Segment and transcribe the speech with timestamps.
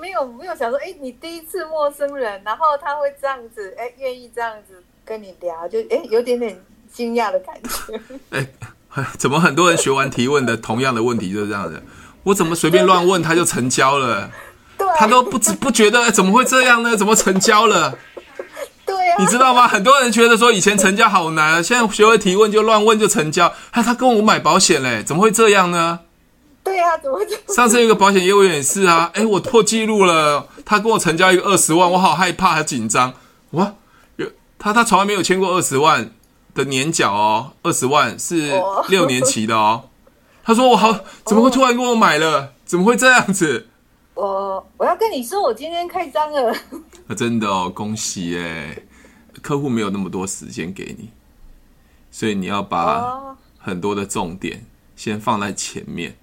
[0.00, 6.58] 没有没有想说，哎，你第一次陌生人，然后他会这样子，哎，愿意这样子跟你聊，就哎，有点点
[6.92, 8.00] 惊讶的感觉。
[8.30, 8.46] 哎，
[9.18, 11.82] 怎么很多人学完提问的同样的问题就是这样的？
[12.24, 14.30] 我怎么随便乱问他就成交了？
[14.76, 16.96] 对，他都不知不觉得，怎么会这样呢？
[16.96, 17.96] 怎么成交了？
[18.84, 19.66] 对啊，你知道吗？
[19.66, 23.52] 很多人觉得说以前成交好难，现在学会提问就乱问就成交。
[23.72, 26.00] 他他跟我买保险嘞，怎么会这样呢？
[26.68, 27.42] 对啊，怎么会这样？
[27.48, 33.14] 上次有个保险业务员也是啊，哎，我破纪录了，他跟我成交一个二十万，我好害怕，好紧张。
[33.52, 33.74] 哇，
[34.16, 36.10] 有他他从来没有签过二十万
[36.54, 38.52] 的年缴哦，二十万是
[38.88, 39.88] 六年期的哦。
[40.44, 42.52] 他说我好，怎么会突然跟我买了？
[42.66, 43.68] 怎么会这样子？
[44.14, 46.52] 我我要跟你说，我今天开张了。
[47.06, 48.84] 啊，真的哦，恭喜耶！
[49.40, 51.10] 客户没有那么多时间给你，
[52.10, 56.16] 所以你要把很多的重点先放在前面，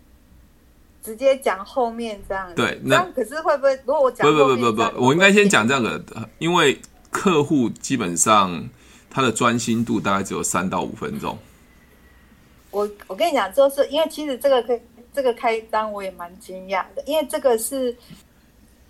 [1.05, 2.53] 直接讲后面这样。
[2.55, 3.75] 对，那可是会不会？
[3.85, 6.01] 如果我讲不不不不不，我应该先讲这样的，
[6.39, 6.81] 因为
[7.11, 8.67] 客户基本上
[9.09, 11.37] 他的专心度大概只有三到五分钟。
[12.71, 14.81] 我我跟你讲，就是因为其实这个可以。
[15.15, 17.95] 这个开单我也蛮惊讶的，因为这个是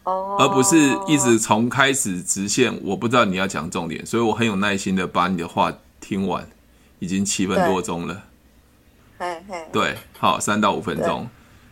[0.05, 0.75] 哦，而不是
[1.07, 2.75] 一直从开始直线。
[2.83, 6.43] 我不知道你要讲重点，所以我很有耐心的把你的话听完，
[6.97, 8.23] 已经七分多钟了。
[9.71, 11.27] 对，好，三到五分钟，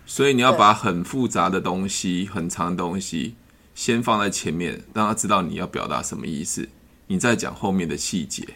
[0.06, 3.36] 所以你要把很复杂的东西、很长的东西
[3.74, 6.68] 先放在前面，让他知道你要表达什么意思，
[7.08, 8.48] 你再讲后面的细节。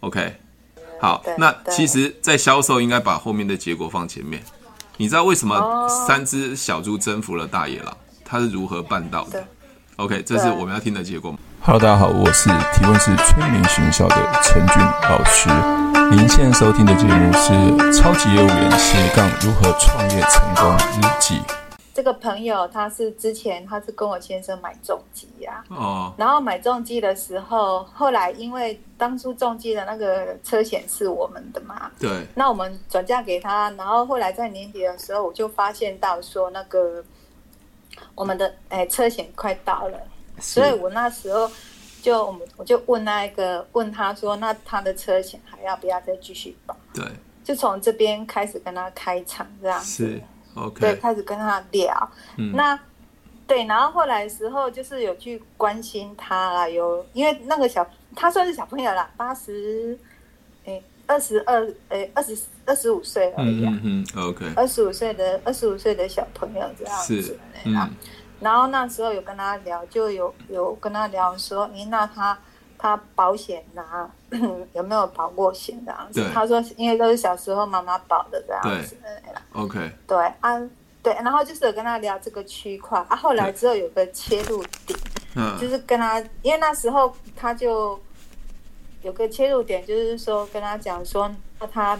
[0.00, 0.36] OK，
[1.00, 4.42] 好，那其实，在销售应该把后面的结果放前面。
[4.96, 7.96] 你知道为什么三只小猪征服了大野狼？
[8.24, 9.46] 他是如何办到的
[9.96, 11.38] ？OK，这是我们要听的结果。
[11.60, 15.48] Hello，大家好，我是提问是催眠学校的陈俊老师。
[16.10, 17.52] 您现在收听的节目是
[17.92, 21.34] 《超级业务员斜杠如何创业成功日记》。
[21.92, 37.04] 这个朋友他是之前他是跟我先生买重机呀，哦，然后买重机的时候，后来因为当初重机的那个车险是我们的嘛，对，那我们转嫁给他，然后后来在年底的时候，我就发现到说那个
[38.14, 39.98] 我们的哎车险快到了，
[40.40, 41.50] 所以我那时候
[42.08, 46.76] 就我们我就问那一个问他说，那他的车险还要不要再继续保？
[46.94, 47.04] 对，
[47.44, 49.80] 就从这边开始跟他开场这样。
[49.80, 50.20] 子。
[50.56, 50.80] Okay.
[50.80, 52.76] 对，开始跟他聊，嗯、那
[53.46, 57.86] 对，然后后来的时候就是有去关心他啦，有因为那个小
[58.16, 59.96] 他算是小朋友啦，八十，
[60.64, 67.90] 哎，二十二，哎，二十二十五岁而已，嗯嗯，OK，二十五岁的二十五岁的小朋友这样子，是嗯，
[68.40, 72.38] 然后那时候有跟他聊，就有有跟他聊说，哎，那他。
[72.80, 74.08] 他保险啊，
[74.72, 76.24] 有没有保过险这样子？
[76.32, 78.96] 他说，因为都是小时候妈妈保的这样子。
[79.02, 79.90] 对，OK。
[80.06, 80.56] 对啊，
[81.02, 83.16] 对，然后就是有跟他聊这个区块啊。
[83.16, 84.96] 后来之后有个切入点，
[85.34, 87.98] 嗯，就是跟他，因为那时候他就
[89.02, 91.28] 有个切入点，就是说跟他讲说，
[91.58, 91.98] 那他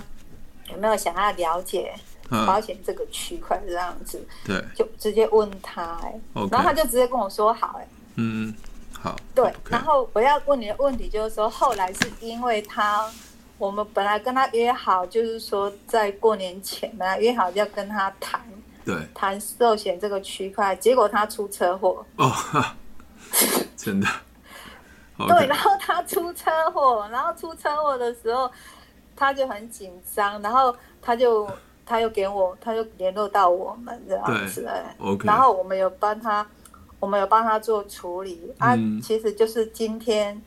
[0.71, 1.93] 有没有想要了解
[2.28, 4.27] 保险这个区块这样子？
[4.44, 8.55] 对，就直接问他，哎，然后他就直接跟我说好，哎，嗯。
[9.00, 9.71] 好，对，okay.
[9.71, 13.09] 然后我要问你的问题就是说，后来是因为他，
[13.56, 18.41] 我们本来跟他约好，就是说在过年前本来约好要跟他谈，
[18.84, 22.33] 对，谈寿险这个区块，结果他出车祸，哦，
[23.77, 24.09] 真的，
[25.16, 28.50] 对.然后他出车祸，然后出车祸的时候
[29.15, 31.49] 他就很紧张，然后他就
[31.88, 34.69] 他又给我，他又联络到我们这样子，
[35.25, 36.47] 然后我们有帮他。
[37.00, 40.43] 我们有帮他做处理啊，其实就是今天，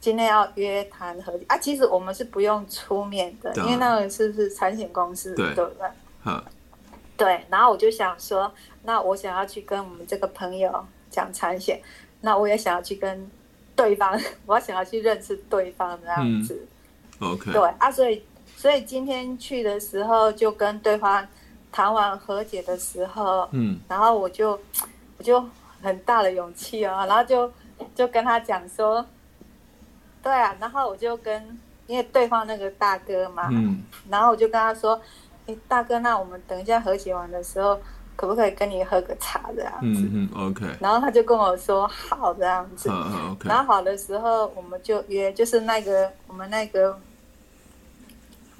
[0.00, 5.86] 今天要约谈和啊，其实我们是不用出面的，因为那个是是产险公司，对，对不对？
[6.24, 6.42] 嗯，
[7.18, 7.44] 对。
[7.50, 8.50] 然后我就想说，
[8.84, 10.72] 那我想要去跟我们这个朋友
[11.10, 11.82] 讲产险，
[12.22, 13.30] 那我也想要去跟
[13.76, 16.66] 对方， 我想要去认识对方这样子。
[17.20, 17.52] 嗯，OK。
[17.52, 18.24] 对啊，所以
[18.60, 21.26] 所以今天去的时候，就跟对方
[21.72, 24.50] 谈完和解的时候，嗯，然后我就
[25.16, 25.42] 我就。
[25.82, 27.50] 很大的勇气哦，然后就
[27.94, 29.02] 就跟他讲说，
[30.22, 35.00] 对啊，然后我就跟因为对方那个大哥嘛，嗯，然后我就跟他说，
[35.46, 37.80] 哎，大哥，那我们等一下和解完的时候，
[38.14, 40.02] 可不可以跟你喝个茶这样子？
[40.12, 40.66] 嗯嗯，OK。
[40.78, 43.48] 然后他就跟我说好这样子，嗯嗯，OK。
[43.48, 46.94] 然后好的时候我们就约，就是那个我们那个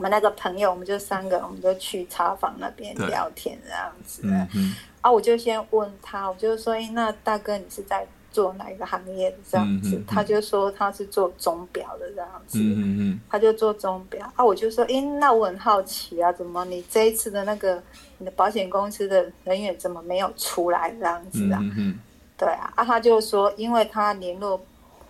[0.00, 4.23] 我们那个朋友，我们就三个，我们就去茶房那边聊天这样子。
[4.25, 4.75] 嗯嗯。
[5.02, 17.82] 啊，我就先问他，我就说，哎，那大哥，你是在做哪一个行业的这样子，他就说他是做钟表的这样子，嗯、哼哼他就做钟表啊，我就说，哎，那我很好奇啊，怎么你这一次的那个
[18.17, 21.58] 你的保险公司的人员怎么没有出来这样子啊？
[21.61, 21.99] 嗯、哼
[22.38, 24.58] 对啊，啊，他就说，因为他联络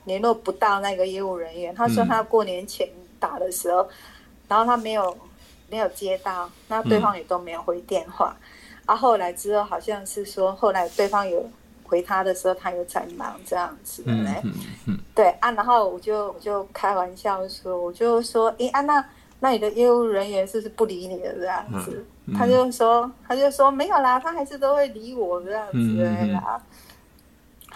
[0.03, 2.89] 联络不到那个业务人员，他说他过年前
[3.21, 3.89] 打的时候，嗯、
[4.50, 5.17] 然后他没有
[5.70, 11.49] 没有接到，那对方也都没有回电话，嗯、啊，后来之后好像是说，后来对方有。
[11.91, 14.55] 回他的时候，他又在忙这样子，嗯嗯
[14.87, 19.05] 嗯、对啊，然后我就我就开玩笑说，我就说，诶，啊，那
[19.41, 22.06] 那你的业务人员是不是不理你了这样子？
[22.26, 26.62] 嗯嗯、他就说，他就说没有啦，他还是都会理我这样子，嗯、对啦。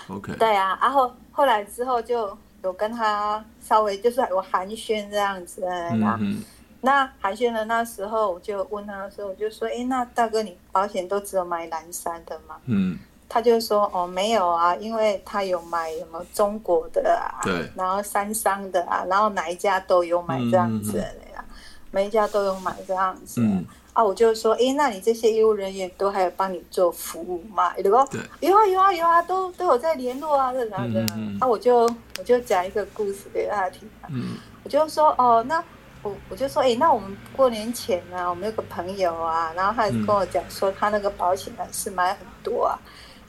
[0.06, 6.44] OK，对啊，然后后来之后就有跟他稍微就是有寒暄这样子，嗯嗯、
[6.84, 12.56] 那海鲜的那时候，我就问他的时候，我就说，哎，那大哥，你保险都只有买蓝山的吗？
[12.66, 12.98] 嗯。
[13.26, 21.00] 他就说：“哦，没有啊，因为他有买什么中国的啊，对，然后三商的啊，然后哪一家都有买这样子的
[21.34, 21.44] 呀，嗯、
[21.90, 23.40] 每一家都有买这样子。
[23.40, 27.72] 嗯、啊，我就说，哎，那你这些业务人员都还有帮你做服务吗？
[27.72, 27.96] 对不？
[28.38, 31.04] 有啊，有啊，有啊，都都有在联络啊，这样的。
[31.16, 33.88] 嗯、啊，我就我就讲一个故事给大家听。
[34.10, 35.60] 嗯，我就说，哦，那
[36.04, 42.78] 我我就说，哎，那我们过年前呢，我们有个朋友啊，然后他跟我讲说，他那个保险呢是买很多啊。”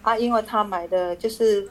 [0.06, 1.68] 啊，因为他买的就是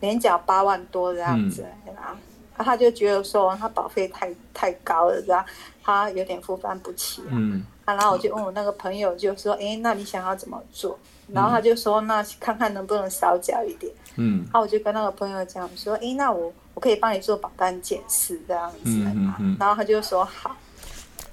[0.00, 2.16] 年缴八万多这样子，嗯、啊，
[2.56, 5.44] 他就觉得说他保费太太高了，这样
[5.80, 10.98] 他有点负担不起，嗯，啊，然后我就问我那个朋友，就说，哎，那你想要怎么做？
[11.28, 20.56] 然后他就说，那看看能不能少缴一点，嗯，啊，我就跟那个朋友讲说，哎，那我我可以帮你做保单检视这样子，嗯嗯、然后他就说好，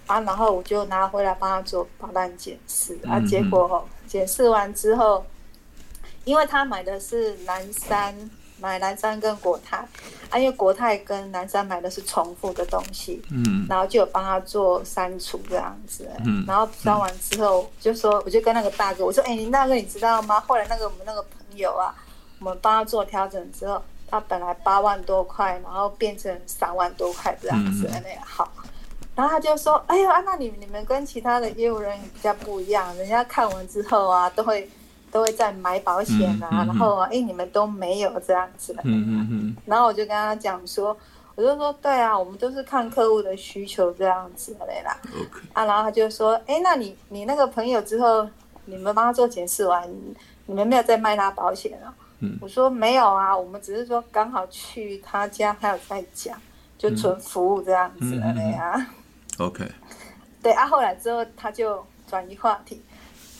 [0.05, 5.25] 啊，然后我就拿回来帮他做保单检视，啊，结果检视完之后。
[6.25, 8.13] 因为他买的是南山，
[8.59, 9.77] 买南山跟国泰，
[10.29, 20.37] 啊，因为国泰跟南山买的是重复的东西，嗯，然后就有帮他做删除这样子，嗯，然后删完之后就说，我就跟那个大哥我说，哎，你大哥你知道吗？
[20.41, 21.95] 后来那个我们那个朋友啊，
[22.39, 28.51] 我们帮他做调整之后，他本来八万多块，然后变成三万多块这样子，那样好，
[29.15, 34.69] 然后他就说，哎呦啊，那你你们跟其他的业务人员比较不一样，人家看完之后啊都会。
[35.09, 40.95] 都会再买保险啊，嗯嗯、然后哎、欸，你们都没有这样子的，嗯嗯嗯、然后我就跟他讲说，
[41.33, 44.97] 我就说对啊，我们都是看客户的需求这样子的啦。
[45.05, 45.47] Okay.
[45.53, 48.27] 啊，然后他就说，哎、欸，那你你那个朋友之后，
[48.65, 49.89] 你们帮他做检视完，
[50.45, 51.87] 你们没有再卖他保险啊？
[52.19, 56.39] 嗯、我说没有啊，我们只是说刚好去他家，他有在讲，
[56.77, 58.87] 就纯服务这样子的呀。
[59.37, 59.69] OK。
[60.41, 62.81] 对啊，后来之后他就转移话题。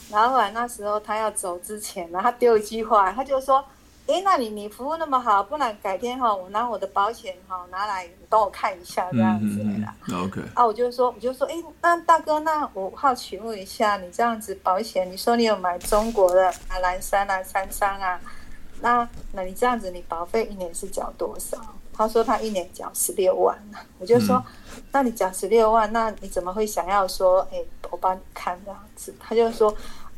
[0.09, 3.63] 然后后来那时候他要走之前，然后他丢一句话，他就说
[4.07, 9.94] ：“哎，那你你服务那么好，不然改天哈，我拿我的保险哈拿来，你帮我看一下这样子的啦。
[10.07, 10.41] 嗯嗯” OK。
[10.53, 18.19] 啊，我就说，我就说，哎，那大哥，那我好奇问一下，你这样子保险，你说你有买中国的啊，蓝山啊，三商啊，
[18.81, 21.57] 那那你这样子，你保费一年是缴多少？
[21.94, 23.57] 他说他一年缴十六万。
[24.00, 24.35] 我就说，
[24.75, 29.13] 嗯、那你缴十六万，那你怎么会想要说，哎，我帮你看这样子？
[29.19, 29.75] 他就说。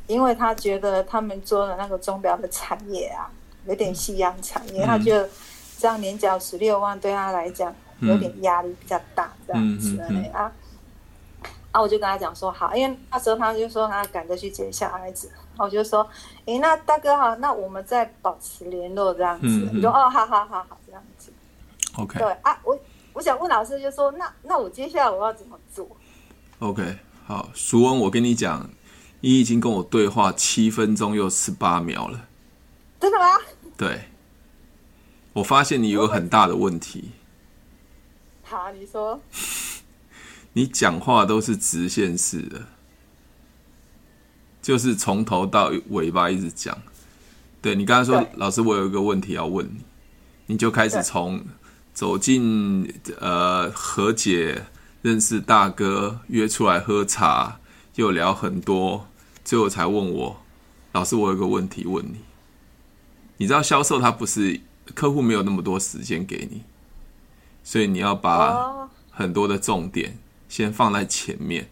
[0.07, 3.29] 因为他觉得他们做的那个钟表的产业啊，
[3.67, 5.13] 有点夕阳产业，嗯、他就
[5.77, 10.01] 这样年缴十六万，对他来讲有点压力比较大，这样子
[10.33, 10.51] 啊。
[11.71, 15.29] 啊，我就跟他讲说好，因为那时候他就说他赶着去接小孩子，
[15.65, 16.07] 我就说，
[16.45, 19.47] 哎，那大哥哈，那我们再保持联络这样子。
[19.47, 21.31] 你、嗯嗯、说哦，好好好好这样子。
[21.95, 22.17] OK。
[22.17, 22.79] 对啊，我
[23.13, 25.87] 我想问老师，就说那那我接下来我要怎么做
[26.59, 28.69] ？OK，好，淑文，我跟你讲。
[29.21, 32.21] 你已经跟我对话七分钟又十八秒了，
[33.01, 33.25] 真的吗？
[33.75, 34.05] 对，
[35.33, 37.11] 我发现你有个很大的问题。
[38.43, 39.19] 好，你说。
[40.53, 42.61] 你讲话都是直线式的，
[44.69, 46.77] 就是从头到尾巴一直讲。
[47.59, 49.79] 对，你刚才说，老师，我有一个问题要问你，
[50.45, 51.43] 你就开始从
[51.91, 52.87] 走进
[53.19, 54.65] 呃和解、
[55.01, 57.59] 认识大哥、约出来喝茶，
[57.95, 59.07] 又聊很多。
[59.43, 60.39] 最后才问我，
[60.91, 62.17] 老师，我有个问题问你。
[63.37, 64.61] 你知道销售他不是
[64.93, 66.61] 客户没有那么多时间给你，
[67.63, 71.71] 所以你要把很多的重点先放在前面，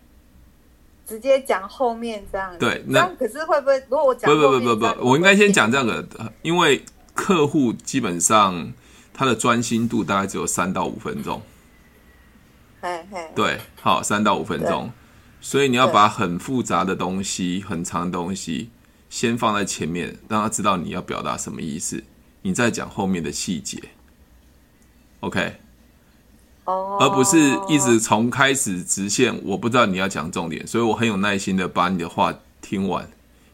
[1.08, 2.56] 直接讲后面这样。
[2.60, 3.80] 对，那可是会不会？
[3.90, 6.06] 如果我讲不不不不不，我应该先讲这样的，
[6.42, 6.84] 因为
[7.14, 8.74] 客户基本上
[9.14, 11.42] 他的专心度大概只有三到五分钟。
[12.82, 14.92] 嘿嘿，对，好，三到五分钟。
[15.40, 18.70] 所以你要把很复杂的东西、很长的东西
[19.10, 22.04] 先放在前面，让他知道你要表达什么意思。
[22.42, 23.82] 你再讲后面的细节
[25.20, 25.58] ，OK，
[26.68, 27.38] 哦，而不是
[27.70, 29.34] 一直从开始直线。
[29.44, 33.10] 我不知道你要讲重点，所以我很有耐心的把你的话听完，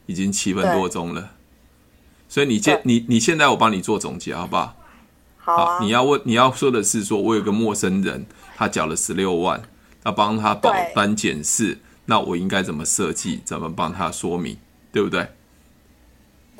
[0.08, 1.30] 已经七分多钟了。
[2.28, 4.76] 所以你现你你现在我帮你做总结好不好？
[5.38, 9.62] 好，啊、好，你要问你要说的是说，我有个陌生人，他缴了十六万，
[10.06, 14.58] 要帮他保单检视，那我应该怎么设计，怎么帮他说明，
[14.92, 15.28] 对不对？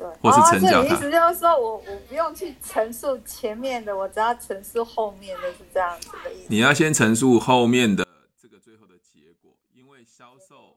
[0.04, 6.46] 对，或是成交意思就是说我我不用去陈述前面的，我只要陈述后面的，是这样子的意思。
[6.48, 8.06] 你要先陈述后面的
[8.40, 10.76] 这个最后的结果，因为销售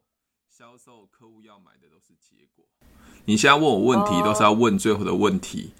[0.50, 2.64] 销售客户要买的都是结果。
[3.26, 5.74] 你现在问我问题，都是要问最后的问题，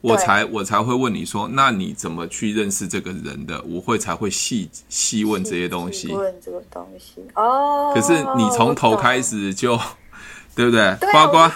[0.00, 3.62] 我才我才会问你说，那你怎么去认识这个人的？
[3.64, 6.10] 我会才会细细问这些东西。
[6.10, 7.92] 问这个东西哦。
[7.94, 9.78] 可是你从头开始就，
[10.58, 10.96] 对不对？
[11.12, 11.48] 包括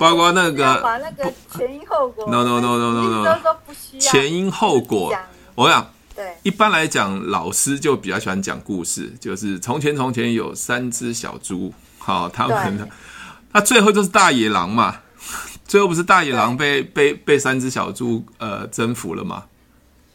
[0.00, 2.26] 包括那个把那个前因后果。
[2.26, 4.00] No no no no no no。
[4.00, 5.14] 前因后果，
[5.54, 12.88] 我想，对，一般来讲，老师就比较喜欢讲故事，就是从前从前有三只小猪，好，他们的。
[13.54, 14.96] 那最后就是大野狼嘛，
[15.64, 19.44] 最后不是大野狼被被被三只小猪呃征服了嘛，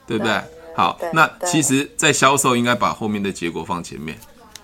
[0.05, 0.41] 对不对？
[0.75, 4.19] 好，那其实，在销售应该把后面的结果放前面。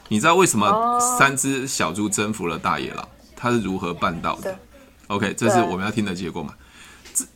[0.09, 3.07] 你知道为什么三只小猪征服了大野狼？
[3.41, 4.55] 它是如何办到的
[5.07, 6.53] ？OK，这是我们要听的结果嘛？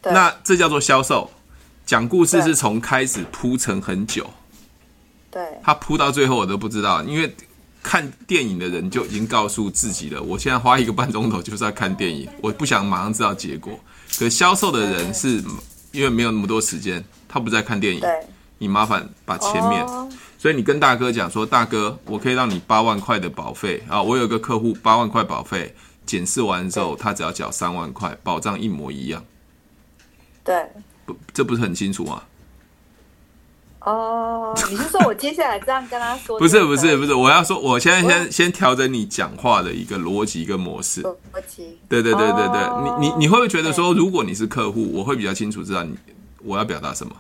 [0.04, 1.30] 那这叫做销售。
[1.86, 4.30] 讲故事是从开始铺陈很久，
[5.32, 7.36] 对，他铺到最后我都不知道，因为。
[7.88, 13.80] 看电影的人就已经告诉自己了，我现在花一个半钟头就是在看电影，我不想马上知道结果。
[14.18, 15.40] 可销售的人是
[15.92, 18.02] 因为没有那么多时间，他不在看电影，
[18.58, 19.86] 你麻烦把前面，
[20.40, 25.72] 所以你跟大哥讲说，大哥，我可以让你八万块的保费啊，我有个客户八万块保费，
[26.06, 29.24] 检视完之后他只要缴三万块，保障一模一样。
[30.44, 30.66] 对，
[31.06, 32.24] 不，这不是很清楚吗？
[33.82, 36.38] 哦，你是说我接下来这样跟他说？
[36.40, 41.04] 不是不是不是，我要说，我现在先先调整你讲话的一个逻辑跟模式。
[41.04, 41.16] 逻
[41.48, 41.78] 辑。
[41.88, 45.96] 对对对对对，哦、你你你会不会觉得说，如果你是客户，我会比较清楚知道你
[46.44, 47.16] 我要表达什么？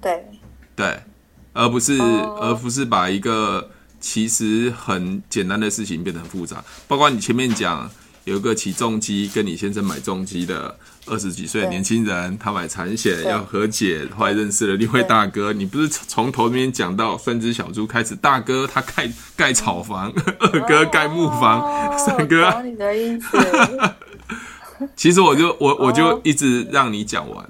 [0.00, 0.24] 对
[0.74, 0.98] 对，
[1.52, 3.70] 而不是、哦、而不是把一个
[4.00, 7.88] 其实很简单的事情变得很复杂，包括你前面讲。
[8.24, 15.54] 有一个起重机跟你先生买重机的二十几岁的年轻人，他买产险要和解，后来认识了另一位大哥。
[15.54, 22.62] 你不是从头那边讲到三只小猪开始，大哥他盖盖草房，二哥盖木房，哦、三哥。
[22.62, 23.38] 你的意思？
[24.94, 27.48] 其实我就我我就一直让你讲完，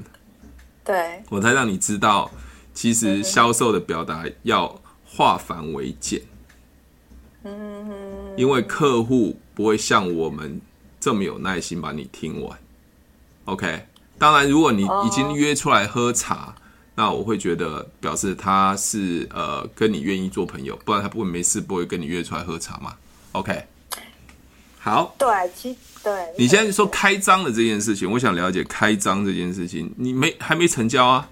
[0.84, 2.30] 对，我才让你知道，
[2.72, 6.22] 其实销售的表达要化繁为简。
[7.44, 10.60] 嗯，因为客户不会像我们。
[11.02, 12.58] 这么有耐心把你听完
[13.46, 13.86] ，OK。
[14.18, 16.54] 当然，如果你已经约出来喝茶，oh.
[16.94, 22.94] 那我会觉得表示他是呃跟你愿意做朋友，不然他不会没事不会跟你约出来喝茶嘛
[23.32, 23.64] ，OK。
[24.78, 26.12] 好，对，其实对。
[26.36, 31.30] 你现在说开张的这件事情，我想了解开张这件事情，你没还没成交啊？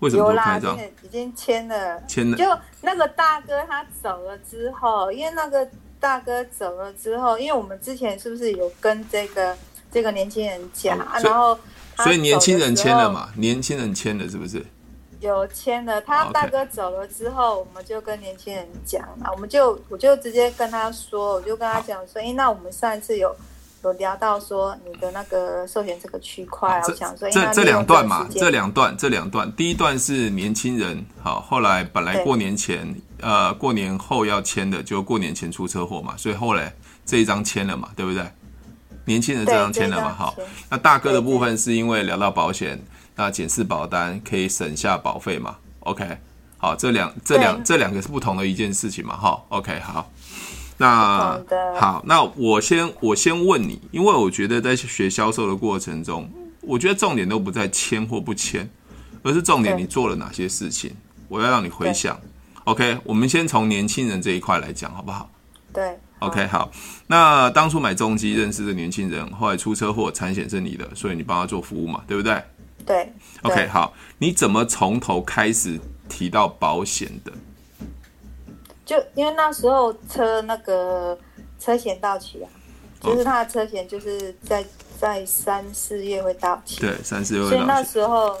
[0.00, 0.78] 为什么不开张？
[1.02, 2.36] 已经签了，签了。
[2.36, 2.44] 就
[2.82, 5.66] 那个大哥他走了之后，因为那个。
[6.00, 9.54] 大哥走了之后，因为我们之前是不是有跟这个
[9.92, 11.58] 这个年轻人讲，哦、然后
[11.98, 13.28] 所以年轻人签了嘛？
[13.36, 14.64] 年轻人签了是不是？
[15.20, 16.00] 有签了。
[16.00, 23.36] 他大哥走了之后，我们就跟年轻人讲了，我们就我就直接跟他说，我就跟他讲说，哎，那我们上一次有
[23.82, 32.94] 有聊到说你的那个寿险这个区块，我想说这这两段嘛，这两段这两段，第一段是年轻人，好，后来本来过年前。
[33.22, 38.24] 呃，过年后要签的，就过年前出车祸嘛，所以后来这一张签了嘛，对不对？
[39.04, 40.34] 年轻人这张签了嘛，好。
[40.70, 42.82] 那大哥的部分是因为聊到保险，
[43.16, 46.16] 那检视保单可以省下保费嘛？OK，
[46.56, 49.38] 好，这两这两这两个是不同的一件事情嘛，哈。
[49.50, 50.10] OK，好。
[50.80, 51.38] 那
[51.78, 56.26] 好，那我先我先问你，因为我觉得在学销售的过程中，
[56.62, 58.66] 我觉得重点都不在签或不签，
[59.22, 60.96] 而是重点你做了哪些事情，
[61.28, 62.18] 我要让你回想。
[62.64, 65.30] OK，我们先从年轻人这一块来讲，好不好？
[65.70, 65.98] 对。
[66.20, 66.70] OK，好。
[67.06, 72.42] 那当初买重机认识的年轻人，后来出车祸，产险是你的，所以你帮他做服务嘛，对不对？
[72.86, 73.12] 对。
[73.42, 73.92] OK，好。
[74.16, 77.30] 你怎么从头开始提到保险的？
[78.90, 81.16] 就因为那时候车那个
[81.60, 82.50] 车险到期啊，
[83.00, 84.64] 就是他的车险就是在
[84.98, 86.80] 在三四月会到期。
[86.80, 87.56] 对，三四月会到期。
[87.56, 88.36] 所以那时候。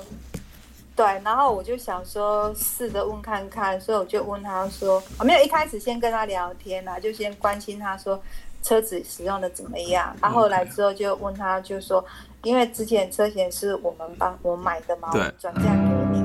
[0.96, 8.20] 对，然后我就想说试着问看看，所以我就问他说，我没有一开始先跟他聊天啊，就先关心他说
[8.62, 10.14] 车子使用的怎么样？
[10.20, 12.04] 他、啊、后来之后就问他，就说，
[12.42, 16.20] 因为之前车险是我们帮我买的嘛，转嫁给你。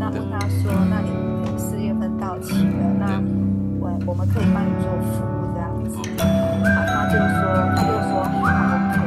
[0.00, 0.72] 那问他说，
[4.06, 5.98] 我我们可以帮你做服务这样子。
[6.16, 7.42] 然后他就说，
[7.76, 8.48] 他就说好，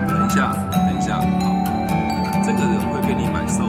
[0.08, 1.24] 等一下，等一下，好，
[2.44, 3.64] 这个人会给你买寿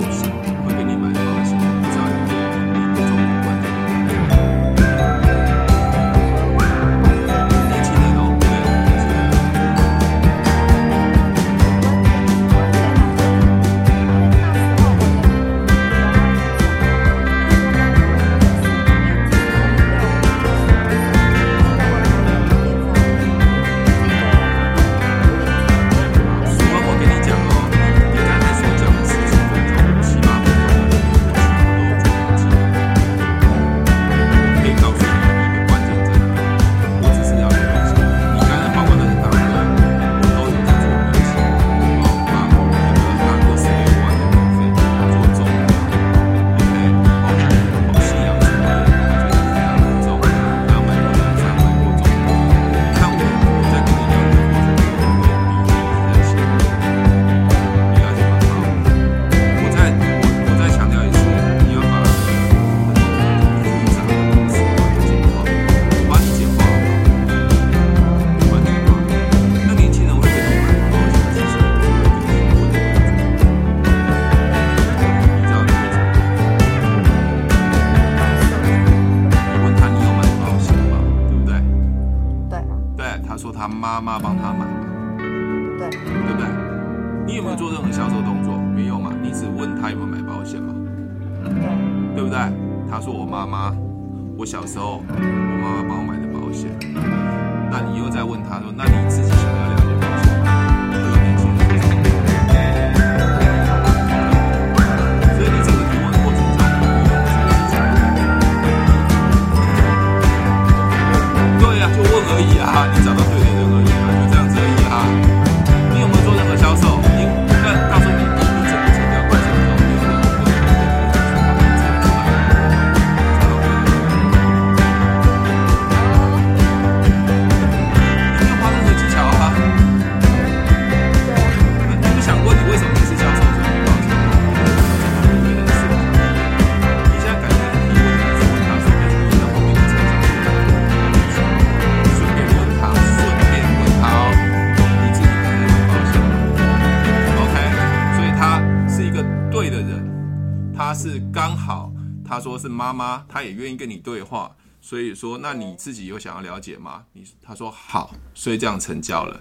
[152.58, 157.02] 是妈妈，他也愿意跟你对话，所以说，那你自己有想要了解吗？
[157.14, 159.40] 你他说好，所以这样成交了，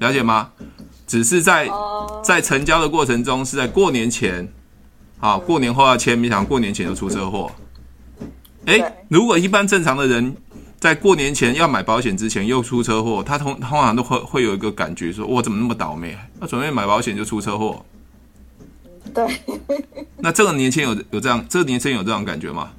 [0.00, 0.50] 了解吗？
[1.06, 1.70] 只是在
[2.22, 4.46] 在成交的过程中，是在过年前，
[5.20, 7.50] 啊，过年后要签，没想到过年前就出车祸。
[8.66, 10.36] 诶，如果一般正常的人
[10.78, 16.16] 在过年前要买保险之前又出车祸，他通通常都会会有一个感觉说，我怎么那么倒霉？
[16.38, 17.84] 他准备买保险就出车祸。
[19.14, 19.40] 对，
[20.18, 22.72] 那这个年轻人有有这样，这个年轻人有这样感觉吗？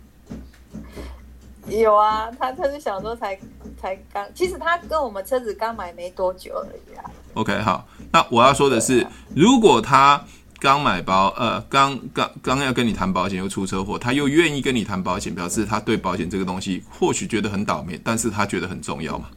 [1.67, 3.37] 有啊，他他是想说才
[3.79, 7.03] 才刚，其实他跟我们车子刚买没多久而已啊。
[7.35, 10.19] OK，好，那我要说的是，啊、如果他
[10.59, 19.29] 刚买保，呃，刚刚刚要跟你谈保险又出车祸，他又愿意跟你谈保险，表示他对保险这个东西或许觉得很倒霉，但是他觉得很重要嘛？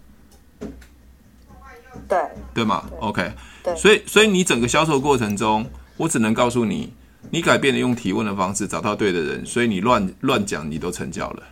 [2.08, 2.18] 对，
[2.54, 3.30] 对吗？OK，
[3.62, 5.66] 对，所以所以你整个销售过程中。
[6.02, 6.92] 我只能告诉你，
[7.30, 11.42] 你改变了用提问的方式找到对的人，所以你乱乱讲，你都成交了。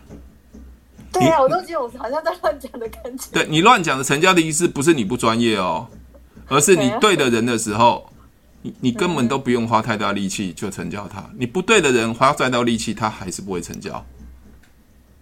[1.13, 3.27] 对啊，我都觉得我好像在乱讲的感觉。
[3.31, 5.87] 对，你乱讲的成交的意思不是你不专业哦，
[6.47, 8.11] 而是你对的人的时候，
[8.61, 11.29] 你你根本都不用花太大力气就成交他。
[11.37, 14.05] 你不对的人花再多力气，他还是不会成交。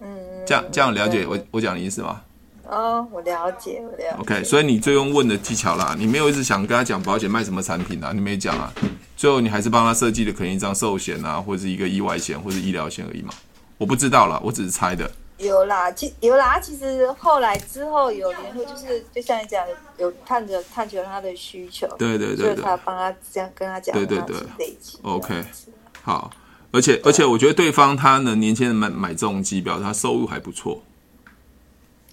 [0.01, 0.07] 嗯，
[0.47, 2.21] 这样这样了解我我讲的意思吗？
[2.69, 4.15] 哦，我了解，我了解。
[4.19, 8.71] OK，所以你最用问的技巧啦，你没有一直想跟他讲保险卖什么产品啊，你没讲啊，
[9.17, 13.33] 最后你还是帮他设计的可能一张寿险啊，或者是一个意外险或者医疗险而已嘛。
[13.77, 15.09] 我不知道啦，我只是猜的。
[15.37, 19.65] 有啦，其有啦，其实后来之后有联络，就是就像你讲，
[19.97, 24.35] 有探着探求他的需求，对对对，他帮他这样跟他讲，对对对
[25.01, 25.41] ，OK，
[26.01, 26.29] 好，
[26.71, 30.83] 而且而且我觉得对方他呢，年轻人买买这种机表，他收入还不错。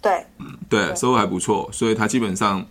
[0.06, 2.64] 对，嗯，对，收入还不错，所以他基本上，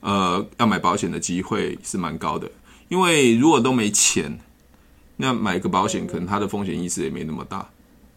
[0.00, 2.50] 呃，要买保险的机会是蛮高的。
[2.88, 4.38] 因为如果都没钱，
[5.16, 7.68] 那买个保险可能他的风险意识也没那么大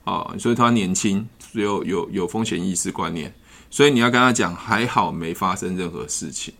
[0.06, 3.34] 啊，所以他年轻，有有有风险意识观念，
[3.70, 6.54] 所以你要跟他讲，还好没发生任何事情，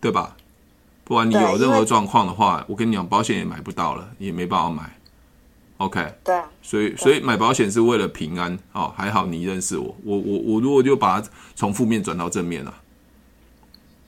[0.00, 0.36] 对吧？
[1.04, 4.95] 不然你有任何状况的话，我跟你讲，保险也买不到了，也没办法买。
[5.78, 8.90] OK，对，所以所以买保险是为了平安哦。
[8.96, 12.74] 还好你认识我，我我我如果就把它从负面转到正面了，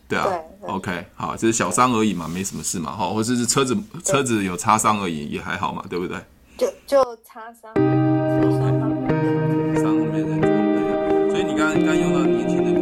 [0.08, 6.18] 对啊对，OK，好，这是小伤而已嘛，没什么事嘛，哈，或者是车子车子有擦伤而已，也还好嘛，对不对？
[6.56, 12.77] 就就擦伤，擦伤方面的，伤的，对，所以你刚刚刚用到年轻的。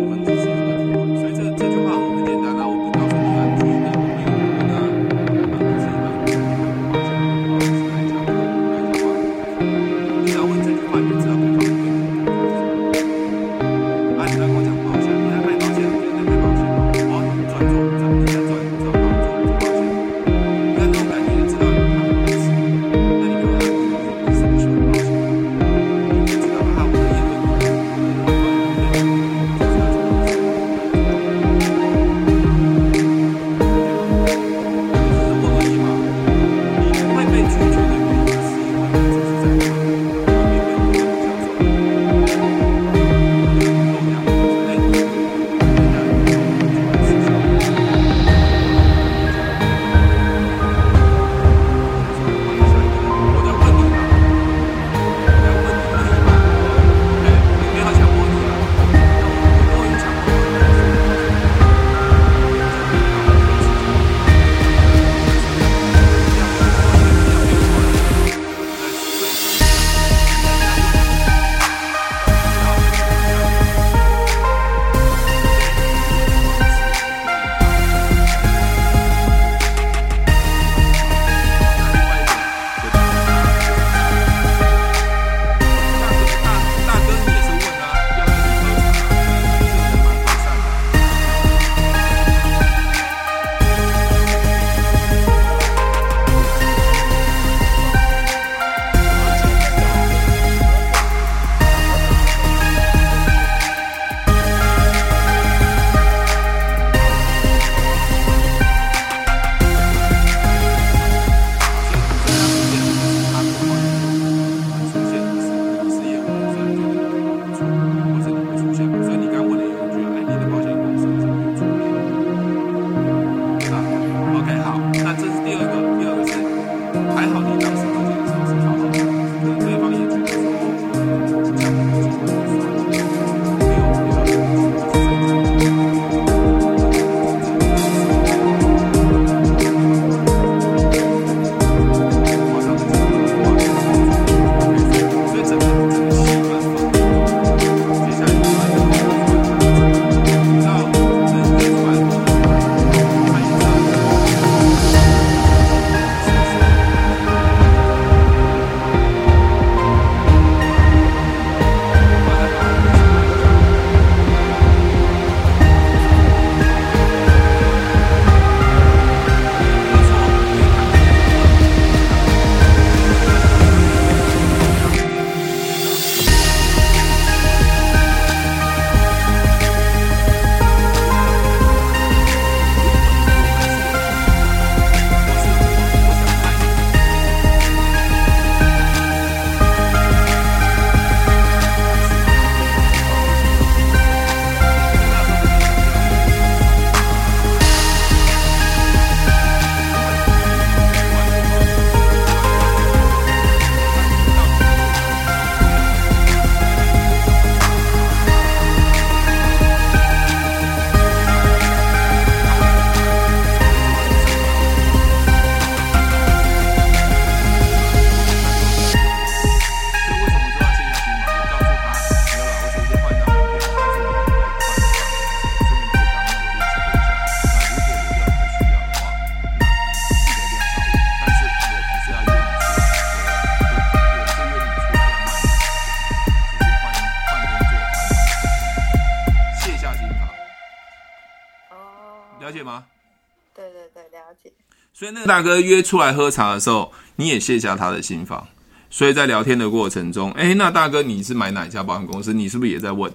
[245.27, 248.47] 大哥约出来喝茶的时候，你也卸下他的心防，
[248.89, 252.33] 所以在聊天的过程中，哎，那大哥你是买哪一家保险公司？
[252.33, 253.13] 你是不是也在问？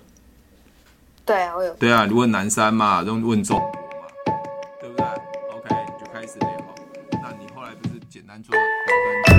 [1.26, 1.74] 对啊，我有。
[1.76, 4.08] 对啊，你问南山嘛，都问中国嘛，
[4.82, 6.50] 对不对？OK，你就开始聊。
[7.21, 8.54] 那你后来不是简单做？
[8.56, 9.31] 说，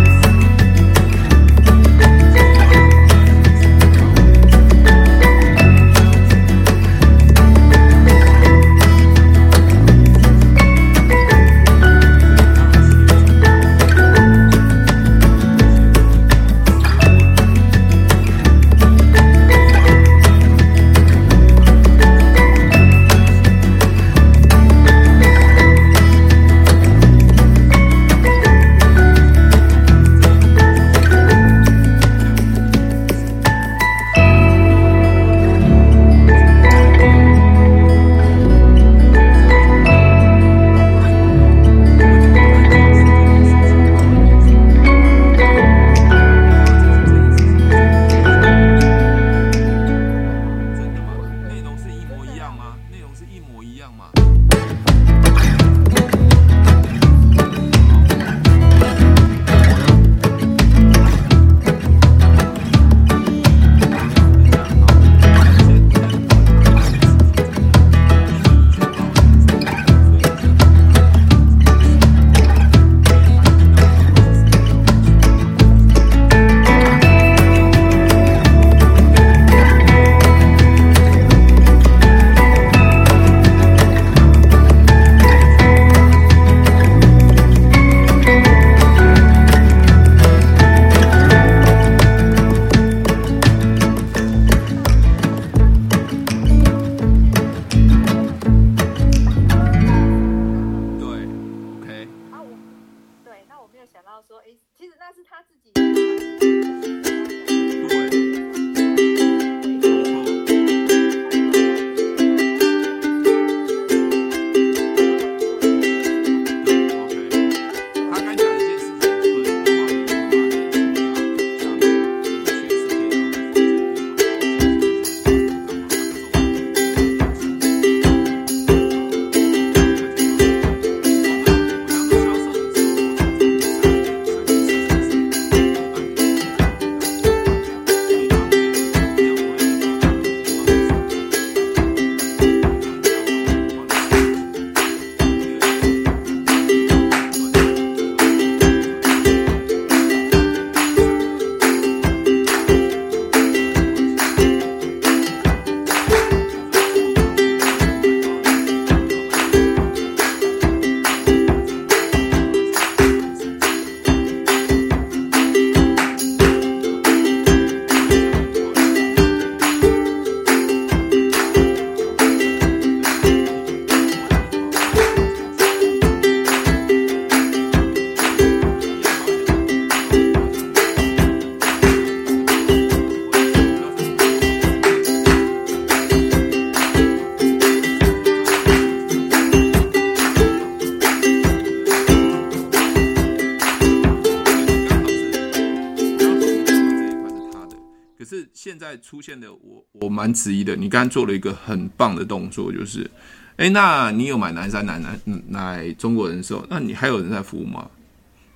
[199.01, 203.11] 出现的我我蛮质疑的，你刚才做了一个很棒的动作，就是，
[203.57, 207.91] 哎，那你有买南山南南来中国人寿，那你还有人在服务吗？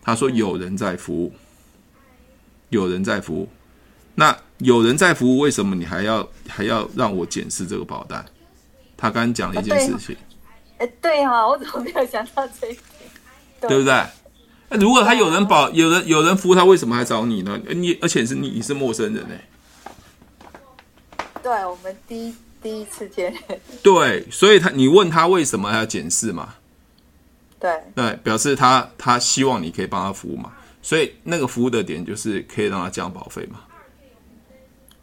[0.02, 1.32] 他说有人在服务，
[2.68, 3.48] 有人在服务，
[4.14, 8.24] 那有人在服务，为什么你还要还要让我检视这个保单？
[8.96, 10.16] 他刚刚讲了一件事情，
[10.78, 12.82] 哎，对哈，我怎么没有想到这一点？
[13.68, 14.04] 对不对？
[14.68, 17.60] 那如果他有人保，有人有人服务，他为什么还找你呢？
[17.74, 19.48] 你而且是你你是陌生人哎。
[21.46, 23.60] 对，我们第一第一次见面。
[23.80, 26.56] 对，所以他你问他为什么要检视嘛？
[27.60, 30.52] 对对，表示他他希望你可以帮他服务嘛。
[30.82, 33.60] 所以那个服务的点就是可以让他降保费嘛。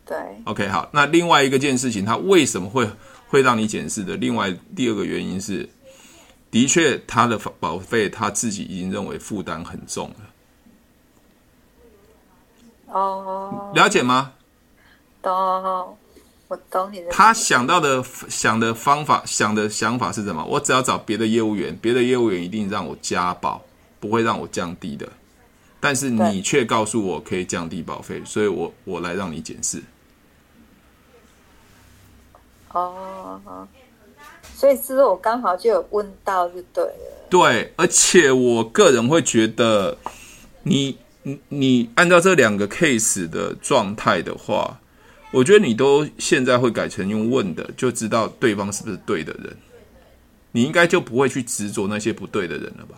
[0.06, 0.90] 对，OK，好。
[0.92, 2.90] 那另外一个件事情，他为什么会
[3.30, 4.18] 会让你检视的？
[4.18, 5.70] 另外第二个原因是，
[6.52, 10.16] 的确他的保费他自己已经认为负担很重了。
[12.88, 14.34] 哦，了解吗？
[15.22, 15.98] 懂。
[16.54, 17.10] 我懂你的。
[17.10, 20.46] 他想到的想的方法，想的想法是什么？
[20.46, 23.60] 我只要找别的业务员，别的业务员一定让我加保，
[24.00, 25.10] 不会让我降低的。
[25.80, 29.82] 但是你却告诉我可以降低保费，所以我我来让你检视。
[32.72, 33.68] 哦，
[34.56, 37.28] 所以是不是我刚好就有问到就对了？
[37.32, 39.98] 对，而且我个人会觉得
[40.62, 44.80] 你，你你你按照这两个 case 的状态的话。
[45.34, 49.58] 我觉得你都现在会改成用问的，就知道对方是不是对的人，
[50.52, 52.98] 你应该就不会去执着那些不对的人了吧？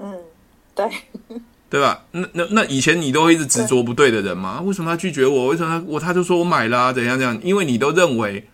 [0.00, 0.14] 嗯，
[0.74, 0.86] 对，
[1.70, 2.04] 对吧？
[2.10, 4.60] 那那那以前你都会一直执着不对的人吗？
[4.60, 5.46] 为什么他拒绝我？
[5.46, 6.92] 为什么他我他就说我买了啊？
[6.92, 7.40] 怎样怎样？
[7.42, 8.46] 因为你都认为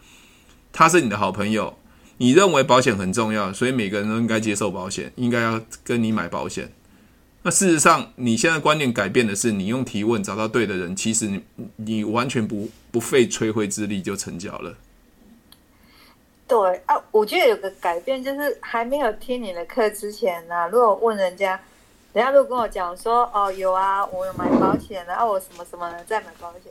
[0.73, 1.77] 他是你的好朋友，
[2.19, 6.73] 你认为保险很重要，所以每个人都应该接受保险，应该要跟你买保险。
[7.43, 11.43] 那事实上，你现在观念改变的是，你用提问找到对的人，其实你
[11.77, 14.77] 你完全不不费吹灰之力就成交了。
[16.47, 21.59] 对啊，我觉得有个改变就是还没有听你的课之前呢、啊，如果问人家，
[22.13, 26.71] 人家如果跟我讲说哦有啊，我有买保险，然后我什么什么的在买保险，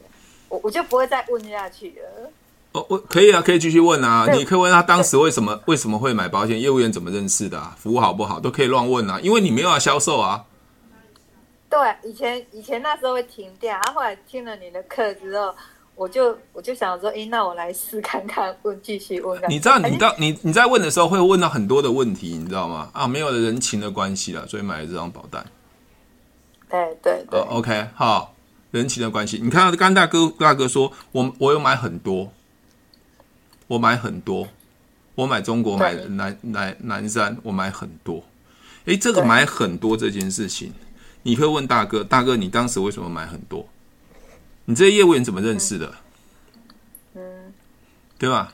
[0.50, 2.30] 我我就不会再问下去了。
[2.74, 10.46] 哦，我可以啊，可以继续问啊，你可以问他当时为什么为什么会买保险，业务员怎么认识的、啊，服务好不好，都可以乱问啊，因为你没有要销售啊。
[11.70, 15.54] 对，以前以前那时候会停掉，然后后来听了你的课之后，
[15.94, 19.40] 我就我就想说，哎，那我来试看看，问继续问。
[19.48, 22.90] 你知道，你到你你在问的时候会问到很多的问题，你知道吗？
[22.94, 25.46] 啊，没有人情的关系了，所以买了这张保单。
[26.68, 27.40] 对对对。
[27.40, 28.34] 呃，OK，好，
[28.72, 29.40] 人情的关系。
[29.40, 32.32] 你看到刚大哥大哥说，我我有买很多，
[33.68, 34.48] 我买很多，
[35.14, 38.24] 我买中国买南南南山，我买很多。
[38.86, 40.74] 哎，这个买很多这件事情。
[41.24, 43.68] 你会问大哥，大哥，你当时为什么买很多？
[44.66, 45.96] 你这些业务员怎么认识的？
[47.16, 47.54] 嗯，
[48.18, 48.54] 对吧？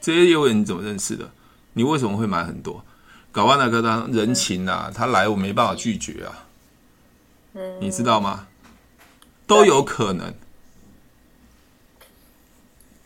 [0.00, 1.30] 这些业务员你怎么认识的？
[1.74, 2.84] 你为什么会买很多？
[3.32, 6.46] 搞完那个当人情啊，他来我没办法拒绝啊。
[7.52, 8.46] 嗯，你知道吗？
[9.46, 10.32] 都有可能。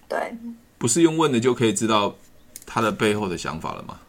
[0.09, 0.37] 对，
[0.79, 2.17] 不是用问的就可以知道
[2.65, 4.01] 他的背后的想法了吗？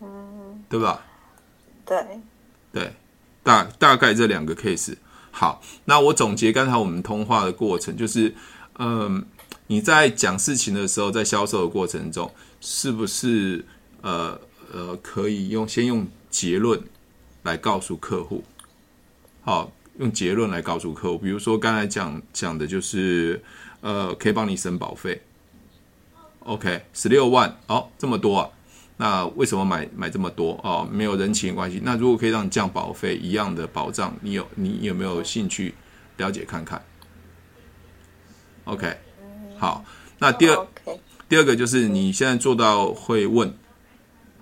[0.00, 1.04] 嗯，对吧？
[1.86, 2.20] 对。
[2.70, 2.92] 对，
[3.42, 4.96] 大大概这两个 case。
[5.30, 8.34] 好，那我总结刚才我们通话的过程，就是，
[8.78, 9.24] 嗯、
[9.68, 13.64] 你在讲事情的时候，在销售的过程中，是不是
[14.00, 14.40] 呃
[14.72, 16.82] 呃可以用先用结论
[17.44, 18.42] 来告诉客户？
[19.42, 23.40] 好，用结论来告诉客户，比如说刚才讲讲的就是，
[23.80, 25.22] 呃，可以帮你省保费。
[26.40, 28.50] OK，十六万，哦，这么多啊。
[29.00, 30.86] 那为什么买买这么多哦？
[30.90, 31.80] 没有人情关系。
[31.84, 35.74] 那如果可以让你降保费一样的保障，你有你有没有兴趣
[36.16, 36.84] 了解看看
[38.64, 38.96] ？OK，
[39.56, 39.84] 好。
[40.18, 40.98] 那第二、oh.
[41.28, 43.54] 第二个就是你现在做到会问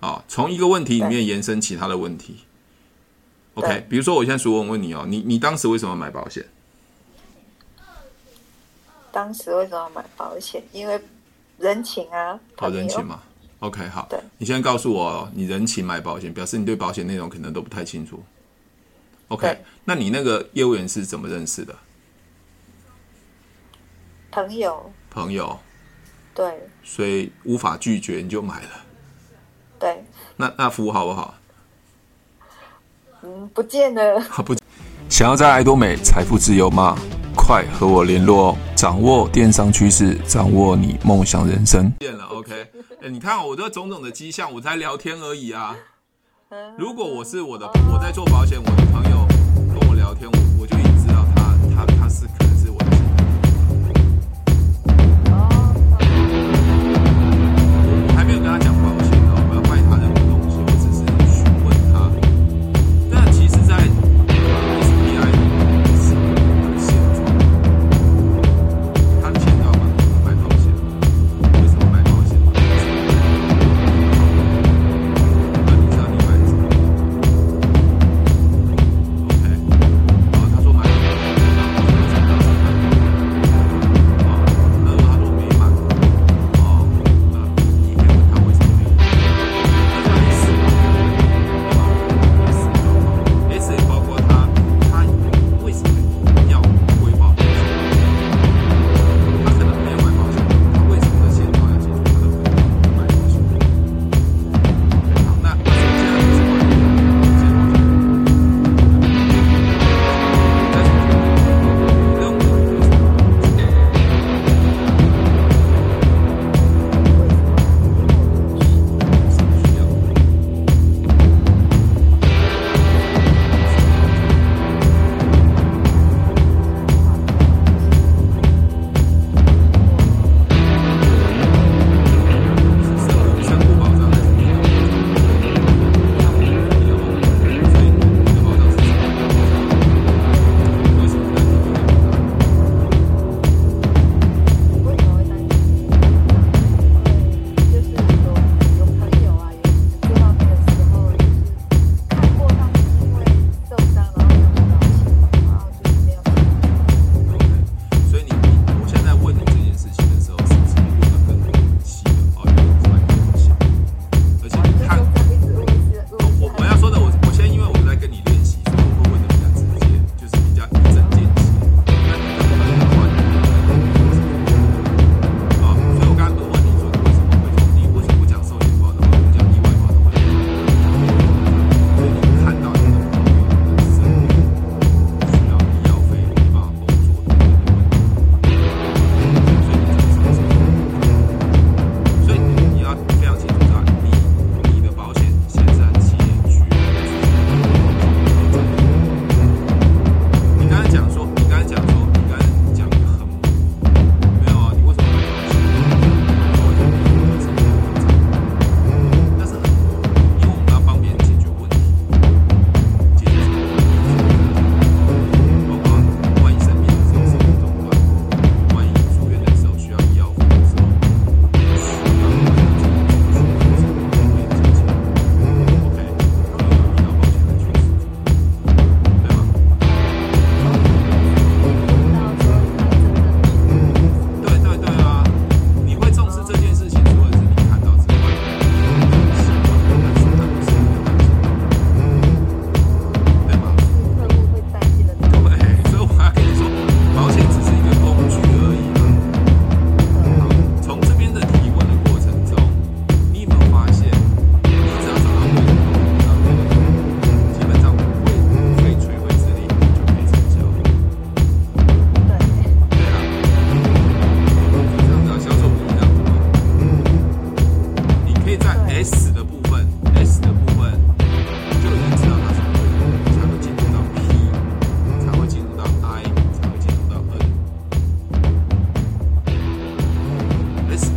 [0.01, 2.39] 啊，从一个问题里面延伸其他的问题。
[3.57, 6.43] OK，比如说我现在说我问你哦，你你当时为什么买保险？
[9.13, 10.63] 当时为什么买保险？
[10.73, 10.99] 因为
[11.59, 13.23] 人情啊，好人情嘛。
[13.61, 14.07] OK，好。
[14.11, 18.23] 对，你现在告诉我，你人情买保险，表示你对保险内容可能都不太清楚。
[19.29, 21.75] OK，那你那个业务员是怎么认识的？
[24.31, 24.93] 朋友。
[25.11, 25.59] 朋友。
[26.35, 26.69] 对。
[26.85, 28.69] 所以无法拒绝，你就买了。
[29.79, 30.05] 对。
[30.37, 31.35] 那那服务好不好？
[33.23, 34.21] 嗯，不见得。
[34.45, 34.55] 不，
[35.09, 36.97] 想要在爱多美财富自由吗？
[37.35, 38.57] 快和我联络哦！
[38.75, 41.91] 掌握电商趋势，掌握你梦想人生。
[41.99, 42.67] 变了，OK？
[43.03, 45.77] 哎，你看我这种种的迹象，我才聊天而已啊。
[46.79, 49.27] 如果我是我的，我在做保险，我的朋友
[49.69, 52.27] 跟我聊天，我我就已经知道他他他是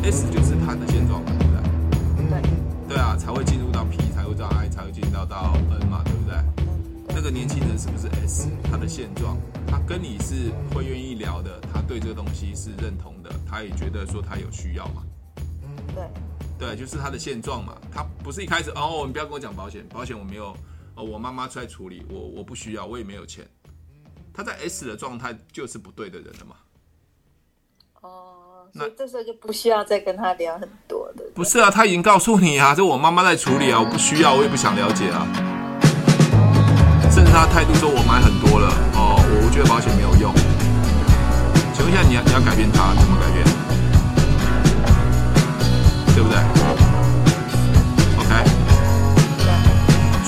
[0.09, 1.53] S 就是他的现状嘛，对不
[2.33, 2.41] 对？
[2.41, 2.49] 对，
[2.87, 7.13] 对啊，才会进入到 P，才会到 I，才会进入到到 N 嘛，对不对？
[7.13, 8.49] 这个年轻人是不是 S？
[8.63, 9.37] 他的现状，
[9.67, 15.03] 他跟你是会愿意聊的，他对这个东西是认同的，他也觉得说他有需要嘛。
[15.37, 16.09] 嗯，对，
[16.57, 17.77] 对，就是他的现状嘛。
[17.91, 20.57] 他不是一开始哦，你不要跟我讲保险，保险我没有，
[20.95, 23.45] 哦，我妈妈出来处理，我我不需要，我也没有钱。
[24.33, 26.55] 他在 S 的状态就是不对的人了嘛。
[28.75, 31.23] 哦，那这时候就不需要再跟他聊很多的。
[31.33, 35.25] 不是啊，他已经告诉你啊，这我妈妈在处理啊，我不需要，我也不想了解啊。
[37.11, 40.31] 甚至他态度说我买很多了哦，我我觉得保险没有用。
[41.73, 43.43] 请问一下，你要你要改变他，怎么改变？
[46.13, 46.37] 对不对
[48.21, 48.31] ？OK。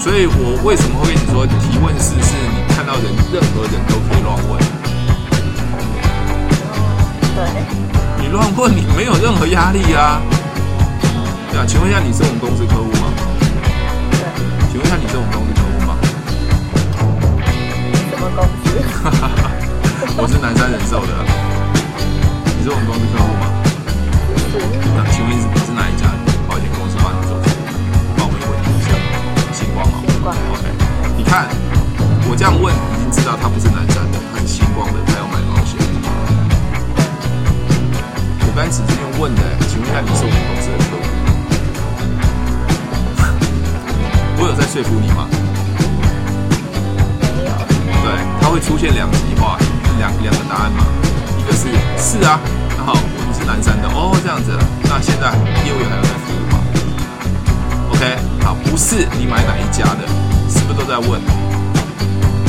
[0.02, 4.81] 所以我为什么会跟你说提问式是你看到人，任何人都可以乱问。
[7.36, 7.44] 对。
[8.20, 10.22] 你乱问，你没有任何压力啊。
[11.52, 13.12] 对啊，请问一下，你是我们公司客户吗？
[14.12, 14.24] 对。
[14.72, 15.96] 请问一下，你是我们公司客户吗？
[18.10, 18.72] 什么公司？
[20.16, 21.12] 我是南山人寿的。
[22.58, 23.44] 你是我们公司客户吗？
[24.38, 24.60] 是。
[24.96, 26.08] 那请问你是哪一家
[26.48, 27.36] 保险公司帮你做？
[28.16, 28.94] 帮我们问一下。
[29.52, 30.00] 星光哦。
[30.08, 30.32] 星光。
[30.54, 30.64] OK。
[31.18, 31.50] 你看，
[32.30, 35.41] 我这样问，已经知道他不是南山的，他是星光的，他要买
[39.22, 41.06] 问的，请问一下，你是我们公司的客户？
[44.42, 45.30] 我有在说服你吗？
[47.30, 47.54] 没有。
[48.02, 49.60] 对，它会出现两极化，
[50.00, 50.82] 两两个答案嘛？
[51.38, 51.70] 一个是
[52.02, 52.42] 是啊，
[52.76, 54.58] 然后你是南山的哦，这样子。
[54.90, 55.30] 那现在
[55.70, 56.58] 业务员还有在服务吗
[57.94, 60.10] ？OK，好，不是你买哪一家的，
[60.50, 61.22] 是不是都在问？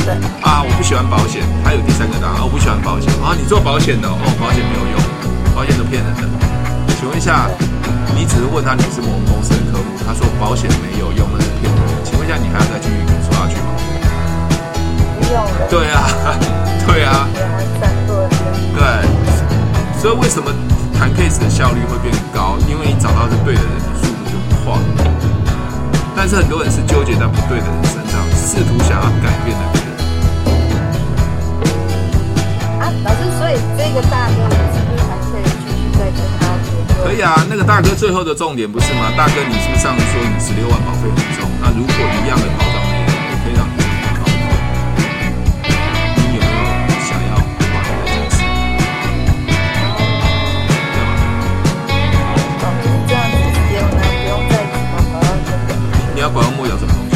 [0.09, 0.17] 对。
[0.41, 4.97] 啊，我不喜欢保险，还有第三个答案，我不喜欢保险啊，你做保险的哦，保险没有用，
[5.53, 6.52] 保险都骗人的。
[6.99, 7.49] 请问一下，
[8.15, 12.03] 你只是问他你是我们公司的客户，他说保险没有用，那是骗人的。
[12.03, 13.75] 请问一下，你还要再继续说下去吗？
[15.19, 15.67] 不用了。
[15.69, 16.07] 对啊，
[16.87, 17.27] 对啊。
[18.73, 18.81] 对，
[20.01, 20.51] 所以为什么
[20.97, 22.57] 谈 case 的效率会变高？
[22.67, 24.73] 因为你找到是对的人，你速度就快。
[26.15, 29.83] 但是很多人是纠结在不对的人身上，试图想要改变的人。
[32.79, 34.37] 啊，老师，所以这个大哥，
[37.03, 39.11] 可以啊，那个大哥最后的重点不是吗？
[39.17, 41.49] 大哥，你是不是上次说你十六万保费很重？
[41.61, 43.83] 那如果一样的保障，我可以让你。
[46.15, 46.63] 你有没有
[47.03, 47.35] 想要
[56.29, 57.15] 拐弯抹角什么东西？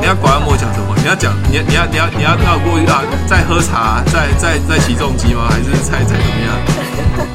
[0.00, 0.94] 你要拐弯抹角什么？
[0.96, 3.02] 你要讲，你你要你要你要绕过啊？
[3.26, 5.48] 在喝茶，在在在起重机吗？
[5.48, 7.27] 还是在在怎么样？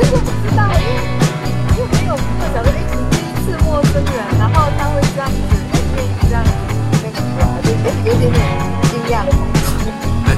[0.00, 0.90] 这个不知道，因为
[1.76, 2.80] 因为没有没有讲的，哎，
[3.10, 5.36] 第一次陌生人，然后他会这样子，
[5.72, 6.42] 哎，愿意这样
[7.02, 7.20] 那个，
[7.62, 8.40] 就哎有点点
[8.88, 9.20] 惊讶。
[10.26, 10.28] 哎，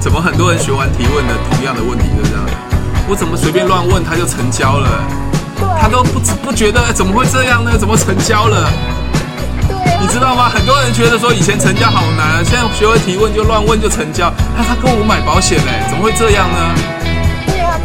[0.00, 2.46] 怎么很多人学完提问的同样的问题就这样？
[3.08, 4.88] 我怎么随便乱问他就成交了？
[5.80, 7.76] 他都不不觉得怎么会这样呢？
[7.76, 8.70] 怎么成交了？
[10.00, 10.48] 你知道吗？
[10.48, 14.32] 很多人觉得说以前成交好难，现在学会提问就乱问就成交。
[14.56, 16.74] 他他跟我买保险嘞，怎么会这样呢？
[17.46, 17.78] 对啊，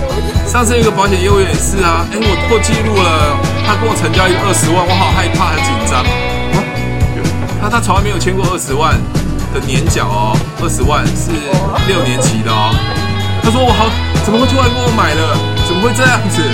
[0.54, 3.34] 上次有一个保险业务员也是啊，哎，我破纪录了，
[3.66, 6.06] 他跟我成交一个二十万，我好害怕，很紧张。
[7.58, 8.94] 他他从来没有签过二十万
[9.50, 11.34] 的年缴哦，二十万是
[11.90, 12.70] 六年期的哦。
[13.42, 13.90] 他说我好，
[14.22, 15.34] 怎么会突然跟我买了？
[15.66, 16.46] 怎么会这样子？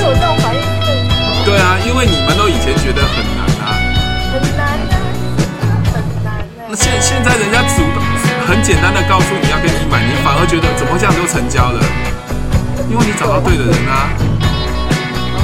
[0.00, 1.44] 有这种反应是正常的。
[1.44, 3.76] 对啊，因为你们都以前觉得很难啊，
[4.32, 4.96] 很难啊，
[5.92, 6.72] 很难啊。
[6.72, 8.00] 那现现在人家主动
[8.48, 11.84] 很简单的告诉你要跟你买，你反而觉得怎么这样就成交了？
[12.90, 14.08] 因为你找到对的人啊。
[15.36, 15.40] 哦。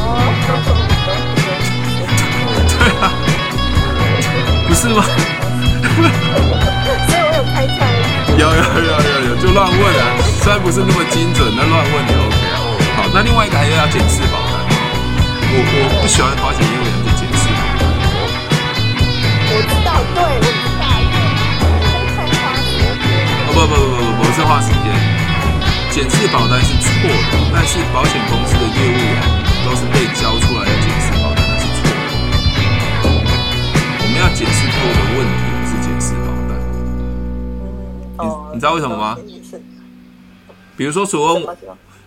[2.78, 3.12] 对啊，
[4.68, 5.04] 不是吗？
[7.08, 7.78] 所以我有开窍。
[8.38, 10.02] 有有有有有，就乱问啊，
[10.42, 12.56] 虽然不是那么精准，但乱问也 OK 啊。
[12.96, 14.60] 好，那另外一个还要要检视保单。
[15.52, 17.48] 我我不喜欢保险业务员去检视。
[19.52, 20.84] 我知道，对，我知道，
[22.16, 22.80] 太花时间。
[23.44, 25.19] 哦不不不不不，不是花时间。
[25.90, 29.20] 检视保单是错的，但是保险公司的业务员
[29.64, 32.06] 都是被教出来的检视保单，那是错的。
[33.98, 36.54] 我们要检视过的问题，不是检视保单。
[38.18, 38.50] 嗯，哦。
[38.54, 39.18] 你知道为什么吗？
[40.76, 41.56] 比如说，所问我。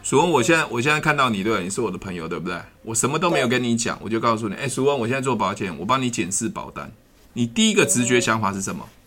[0.02, 2.58] 淑文，我现在我现在看到你，对，你是我的朋友，对不对？
[2.84, 6.90] 我什么都没有跟你讲，我就告诉你，哎，淑文，我现在做保险，我帮你检视保单。
[7.34, 8.86] 你第一个直觉想法是什么？
[8.86, 9.03] 嗯，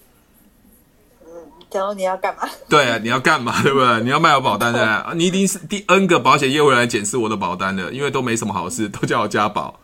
[1.77, 2.49] 假如你要干嘛？
[2.71, 3.63] 对啊，你要干嘛？
[3.63, 4.01] 对不对？
[4.03, 5.15] 你要卖我保单对不对？
[5.19, 9.79] 你一定是第 N 个保险业务员来检视我的保单的，因为都没什么好事，都叫我加保。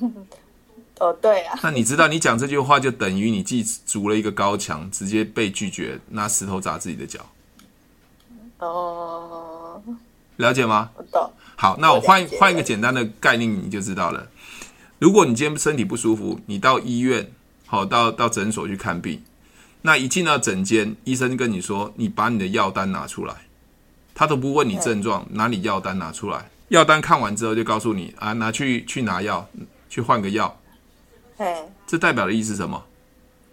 [1.00, 1.58] 哦，对啊。
[1.62, 7.20] 那你知道，你讲这句话就等于你自己筑了一个高墙，直接被拒绝，拿石头砸自己的脚。
[8.58, 9.82] 哦，
[10.36, 10.90] 了解吗？
[10.96, 11.32] 我懂。
[11.56, 14.26] 好，那我换换一个简单的概念，你就知道了。
[14.98, 17.32] 如果你今天身体不舒服，你到医院，
[17.66, 19.22] 好，到到诊所去看病，
[19.82, 23.34] 那一进到诊间，医生跟你说，你把你的药单拿出来，
[24.14, 29.48] 他都不问你症状，拿你药单拿出来，药单看完之后就告诉你啊，拿去去拿药，
[29.88, 30.60] 去换个药。
[31.86, 32.84] 这代表的意思是什么？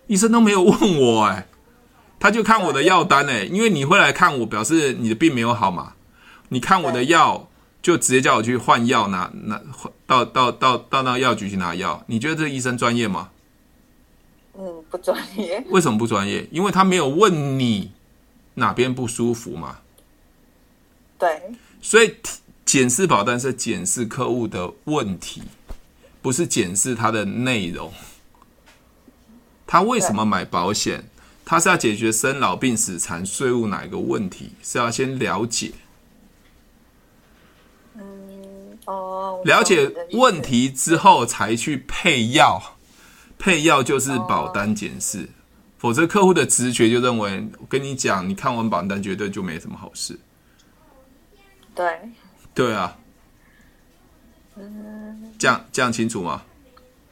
[0.07, 1.47] 医生都没有问我哎、欸，
[2.19, 5.93] 他就看我的药单哎、欸，因为你会来看我，表示你的病没有好嘛。
[6.49, 7.49] 你看我的药，
[7.81, 9.61] 就直接叫我去换药，拿拿
[10.05, 12.03] 到到到到那药局去拿药。
[12.07, 13.29] 你觉得这医生专业吗？
[14.87, 15.63] 嗯，不专业。
[15.69, 16.47] 为什么不专业？
[16.51, 17.91] 因为他没有问你
[18.55, 19.79] 哪边不舒服嘛。
[21.17, 21.41] 对。
[21.81, 22.15] 所以
[22.65, 25.43] 检视保单是检视客户的问题。
[26.19, 27.93] 不是检视它的内容，
[29.65, 31.05] 他为什么买保险？
[31.45, 34.51] 他是要解决生老病死残税务哪一个问题？
[34.61, 35.71] 是要先了解，
[37.95, 42.76] 嗯哦，了解问题之后才去配药，
[43.37, 45.29] 配药就是保单检视，哦、
[45.77, 50.19] 否则客户的直觉就认为，我跟你讲，你看完保单绝对就没什么好事。
[51.75, 51.99] 对，
[52.53, 52.97] 对啊。
[55.37, 56.41] 这样这样清楚吗？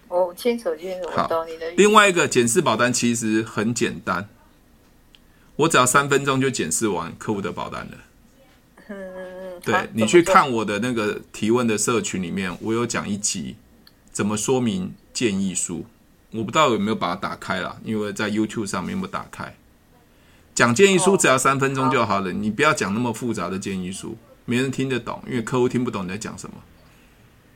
[0.07, 1.75] 我清楚清楚，我懂你的意思。
[1.77, 4.27] 另外一个检视保单其实很简单，
[5.55, 7.97] 我只要三分钟就检视完客户的保单了。
[8.87, 13.57] 嗯，对，你去看我的那个提问的社群里面，我有讲一集
[14.11, 15.85] 怎么说明建议书。
[16.35, 19.55] 我不知道有没有把它打开了，因为在 YouTube 上面有没有打开。
[20.53, 26.55] 讲建议书只要三分钟就好了，你不要讲那么复杂的建议书，没人听得懂，因为客户听不懂你在讲什么。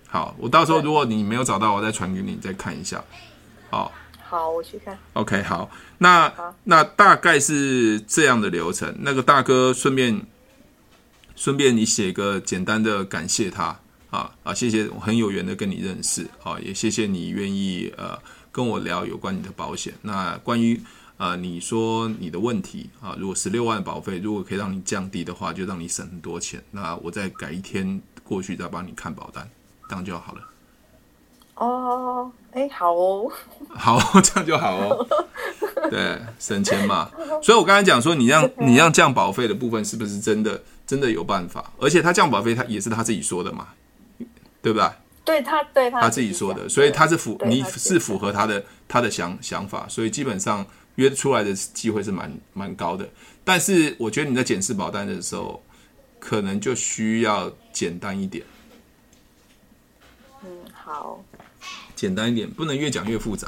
[0.08, 3.04] 好，我到时候如果你没有找到，我再传给你，再看一下。
[3.70, 3.92] 好，
[4.24, 4.98] 好，我去看。
[5.14, 5.70] OK，好，
[6.00, 8.94] 那好那大概是这样的流程。
[9.00, 10.22] 那个大哥顺便
[11.36, 18.20] 顺便你写个简单的感谢他啊啊，谢谢，我很有缘的跟你认识啊，也谢谢你愿意呃
[18.52, 19.94] 跟我聊有关你的保险。
[20.02, 20.82] 那关于
[21.18, 26.64] 呃你说你的问题啊，如果十六万保费如果可以让你降低的话，就让你省很多钱。
[26.72, 29.50] 那我再改一天过去再帮你看保单。
[29.90, 30.42] 这样就好了。
[31.56, 33.32] 哦，哎，好哦，
[33.76, 35.08] 好，这样就好哦。
[35.90, 37.10] 对，省钱嘛。
[37.42, 41.72] 所以我刚才讲说，你让你让降保费的部分，是不是真的真的有办法？
[41.80, 43.70] 而且他降保费，他也是他自己说的嘛，
[44.62, 44.88] 对不对？
[45.30, 50.66] 对他，对他，他自己说的，所以他是符，你是符合他的他的想想法，所以基本上
[50.96, 53.08] 约出来的机会是蛮蛮高的。
[53.44, 55.62] 但是我觉得你在检视保单的时候，
[56.20, 58.44] 可能就需要简单一点。
[60.44, 61.24] 嗯好，
[61.96, 63.48] 简单一点，不能越讲越复杂。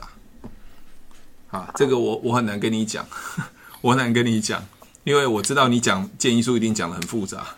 [1.50, 3.08] 啊，这个我我很难跟你讲，
[3.82, 4.64] 我很难跟你讲，
[5.04, 7.56] 因为我知道你讲建议书一定讲的很复杂。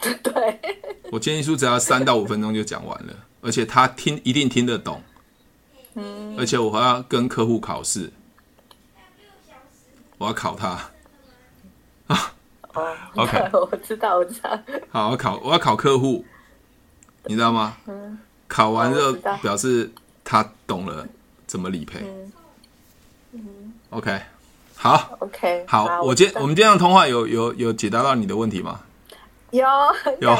[0.22, 0.60] 对，
[1.10, 5.02] 我建议书只要三到五分钟就讲完了，而且他听一定听得懂。
[5.94, 8.12] 嗯，而且我还要跟客户考试，
[10.18, 10.68] 我要考他。
[12.06, 12.32] 啊，
[12.74, 14.58] 哦， OK， 我知道，我知道。
[14.90, 16.24] 好，我考我要考客户，
[17.26, 17.76] 你知道吗？
[17.86, 18.18] 嗯。
[18.46, 19.12] 考完之后
[19.42, 19.88] 表示
[20.24, 21.06] 他懂了
[21.46, 22.00] 怎么理赔。
[22.02, 22.32] 嗯
[23.32, 24.20] 嗯、OK，
[24.74, 25.86] 好，OK，好。
[25.86, 28.80] 好我今我们今天的通话有有有解答到你的问题吗？
[29.50, 29.66] 有，
[30.20, 30.36] 有。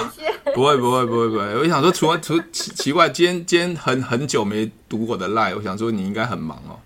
[0.54, 1.58] 不会不会不会不会。
[1.58, 6.78] 我想说，除了除奇奇怪，今天今天很很久没读我的赖，我想说你应该很忙哦。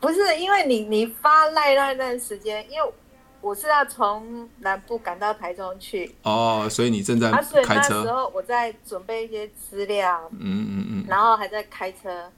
[0.00, 2.92] 不是，因为你你发赖那段时间，因为。
[3.40, 7.60] 我是要从南部赶到台中去哦，所以你正在开车。
[7.60, 12.28] 啊，所以那时候我在准备一些资料，嗯嗯嗯，然后还在开车。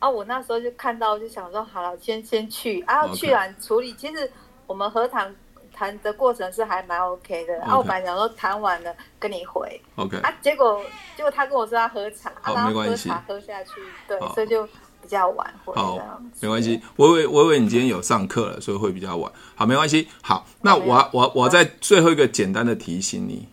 [0.00, 3.94] 啊，我那时候就看到，就想说，好了，先先去，啊，去完处理。
[3.94, 4.28] 其实
[4.66, 5.32] 我们和谈
[5.76, 7.52] 谈的过程是还蛮 OK 的。
[7.54, 7.60] Okay.
[7.60, 10.16] 啊，我本来想说谈完了跟你回，OK。
[10.18, 10.80] 啊，结果
[11.16, 13.72] 结果他跟我说他喝茶，啊，然后喝茶喝下去，
[14.08, 14.66] 对，所以就。
[15.02, 16.82] 比较晚，好，没关系。
[16.96, 19.30] 我以为我以为你今天有上课了，所以会比较晚。
[19.54, 20.08] 好，没关系。
[20.20, 23.46] 好，那我我我在最后一个简单的提醒你。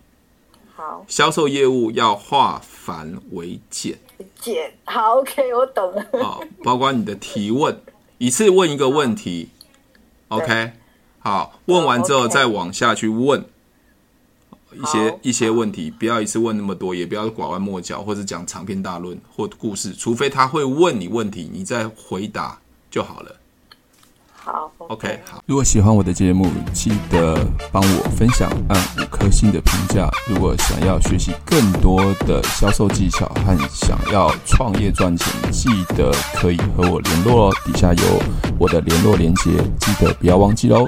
[0.74, 3.96] 好，销售业务要化繁为简。
[4.40, 6.04] 简，好，OK，我懂了。
[6.20, 7.80] 好，包括你的提问，
[8.18, 9.50] 一次问一个问题，
[10.28, 10.72] OK。
[11.24, 13.44] 好，问完之后再往下去问。
[14.74, 22.58] 一些一些问题，不要一次问那么多，也不要拐弯抹角，或者讲长篇大论或故事，除非他会问你问题，你再回答
[22.90, 23.36] 就好了。
[24.34, 24.72] 好。
[24.78, 25.40] OK，好。
[25.46, 27.38] 如果喜欢我的节目，记得
[27.70, 30.10] 帮我分享，按五颗星的评价。
[30.28, 37.52] 如果想要学习更多的销售技巧和想要创业赚钱，记得可以和我联络哦。
[37.64, 38.22] 底下有
[38.58, 40.84] 我的联络连接，记得不要忘记喽。